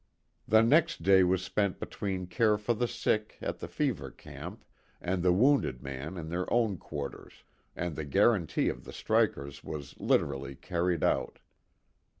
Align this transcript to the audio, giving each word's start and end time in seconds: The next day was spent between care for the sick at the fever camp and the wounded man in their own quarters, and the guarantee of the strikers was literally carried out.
The 0.47 0.63
next 0.63 1.03
day 1.03 1.23
was 1.23 1.43
spent 1.43 1.79
between 1.79 2.25
care 2.25 2.57
for 2.57 2.73
the 2.73 2.87
sick 2.87 3.37
at 3.39 3.59
the 3.59 3.67
fever 3.67 4.09
camp 4.09 4.65
and 4.99 5.21
the 5.21 5.31
wounded 5.31 5.83
man 5.83 6.17
in 6.17 6.29
their 6.29 6.51
own 6.51 6.77
quarters, 6.79 7.43
and 7.75 7.95
the 7.95 8.03
guarantee 8.03 8.67
of 8.67 8.83
the 8.83 8.93
strikers 8.93 9.63
was 9.63 9.95
literally 9.99 10.55
carried 10.55 11.03
out. 11.03 11.37